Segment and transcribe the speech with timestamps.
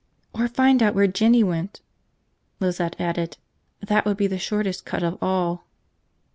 [0.33, 1.79] "Or find out where Jinny went,"
[2.59, 3.37] Lizette added.
[3.85, 5.67] "That would be the shortest cut of all!"